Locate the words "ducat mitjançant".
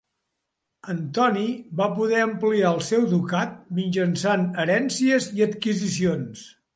3.11-4.47